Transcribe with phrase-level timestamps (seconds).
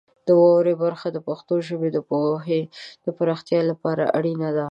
[0.27, 2.61] د واورئ برخه د پښتو ژبې د پوهې
[3.05, 4.59] د پراختیا لپاره اړینه ده.